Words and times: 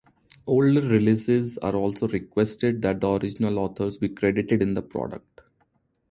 Older 0.47 0.81
releases 0.81 1.59
also 1.59 2.07
requested 2.07 2.81
that 2.81 3.01
the 3.01 3.07
original 3.07 3.59
authors 3.59 3.99
be 3.99 4.09
credited 4.09 4.59
in 4.59 4.73
the 4.73 4.81
product. 4.81 5.41